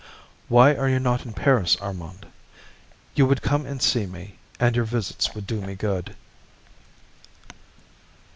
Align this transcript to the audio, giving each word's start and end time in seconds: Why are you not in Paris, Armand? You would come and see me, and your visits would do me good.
Why 0.47 0.73
are 0.75 0.89
you 0.89 0.97
not 0.99 1.27
in 1.27 1.33
Paris, 1.33 1.77
Armand? 1.79 2.25
You 3.13 3.27
would 3.27 3.43
come 3.43 3.67
and 3.67 3.79
see 3.83 4.07
me, 4.07 4.39
and 4.59 4.75
your 4.75 4.85
visits 4.85 5.35
would 5.35 5.45
do 5.45 5.61
me 5.61 5.75
good. 5.75 6.15